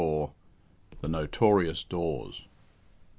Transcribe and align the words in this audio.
"THE 1.01 1.07
NOTORIOUS 1.07 1.83
DAWES." 1.83 2.45